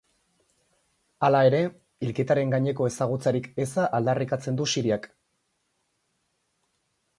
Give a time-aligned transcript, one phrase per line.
[1.27, 1.59] Hala ere,
[2.07, 5.09] hilketaren gaineko ezagutzarik eza aldarrikatzen du Siriak.